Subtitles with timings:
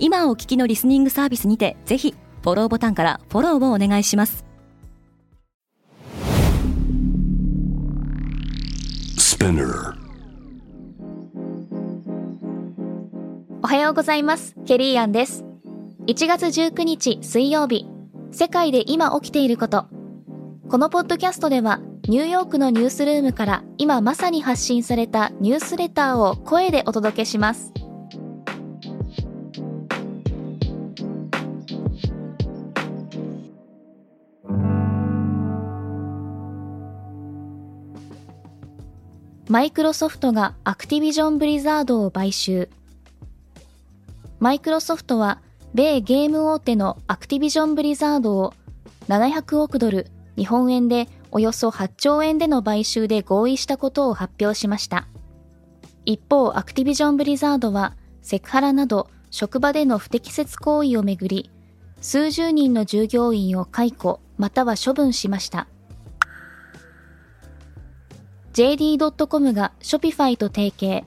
[0.00, 4.44] 今お聞きのリスニングサービスにてぜひフォローボタンからフォローをお願いします。
[13.62, 14.54] おはようございます。
[14.66, 15.44] ケリーアンです。
[16.06, 17.86] 1月19日水曜日
[18.30, 19.86] 世界で今起きていること。
[20.68, 27.72] このポッドキャストではニューヨークのニュースルームから今まさに発信されたニュースレターを声でお届けします
[39.50, 42.68] マイクロソフトがアクティビジョン・ブリザードを買収。
[44.40, 45.40] マイクロソフトは、
[45.72, 48.52] 米ゲーム大手のアクティビジョン・ブリザードを
[49.08, 55.08] 700億ドル、日本円でおよそ8兆円での買収で合意したことを発表しました。
[56.04, 61.50] 一方、アクティビジョン・ブリザードは、セクハラなど職場での不適切行為をめぐり、
[62.02, 65.68] 数十人の従業員を解雇または処分しました。
[68.58, 71.04] JD.com が Shopify と提携。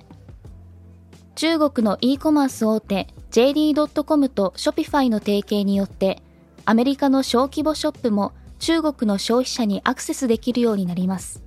[1.35, 6.21] 中国の e コマース大手 JD.com と Shopify の提携によって、
[6.63, 11.43] アメリカの小規模ショップも中国の消費者にアクセスできるようになります。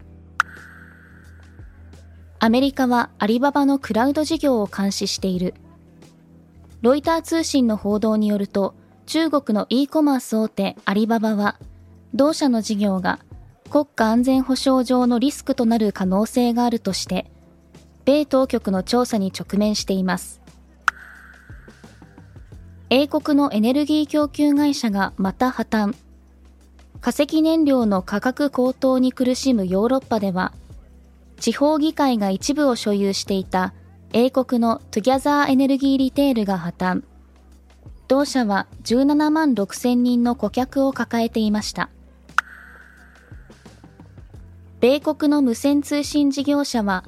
[2.39, 5.55] アメリカはアリババのクラウド事業を監視している。
[6.83, 8.75] ロイター通信の報道によると、
[9.07, 11.59] 中国の e コマース大手アリババは、
[12.13, 13.21] 同社の事業が
[13.75, 17.29] 国家安全保障上のリスクとなる可能性があるとして、
[18.05, 20.41] 米当局の調査に直面しています。
[22.89, 25.97] 英国のエネルギー供給会社がまた破綻。
[27.01, 30.53] 化石燃料の価格高騰に苦しむヨーロッパでは、
[31.41, 33.75] 地方議会が一部を所有していた
[34.13, 37.03] 英国のトゥギャザーエネルギーリテールが破綻。
[38.07, 41.91] 同社は17万6千人の顧客を抱えていました。
[44.85, 47.05] 米国の無線通信事業者は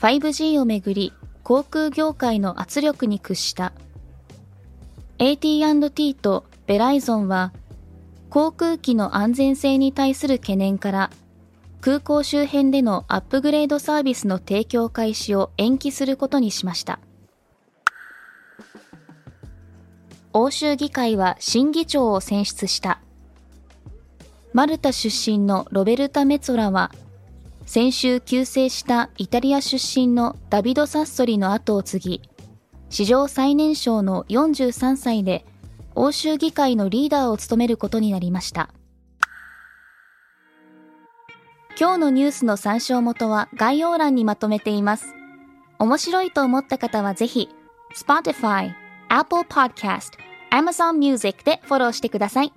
[0.00, 1.12] 5G をめぐり
[1.44, 3.72] 航空業界の圧力に屈した。
[5.20, 7.52] AT&T とベライゾンは
[8.30, 11.10] 航空機の安全性に対する懸念から
[11.80, 16.98] 空港周辺でのアップグレードサービスの提供開始を延期することにしました。
[20.32, 23.00] 欧州議会は新議長を選出した。
[24.52, 26.90] マルタ出身のロベルタ・メツォラは
[27.72, 32.22] 先週急逝したイタリア出身のダビド・サッソリの後を継ぎ、
[32.88, 35.46] 史上最年少の43歳で
[35.94, 38.70] 欧州議会のリーダーを務めることになりました。
[41.78, 45.14] 今日のニュースの参照元は概要欄にまとめています。
[45.78, 47.48] 面白いと思った方はぜひ、
[47.94, 48.72] Spotify、
[49.08, 50.18] Apple Podcast、
[50.50, 52.52] Amazon Music でフォローしてください。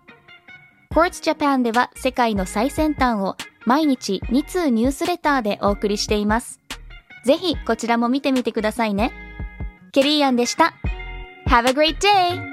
[0.90, 3.36] Quartz Japan では世界の最先端を
[3.66, 6.60] 毎日2通ニュースレターでお送りしています。
[7.26, 9.12] ぜひこちらも見てみてくださいね。
[9.92, 10.74] ケリーアンでした。
[11.48, 12.53] Have a great day!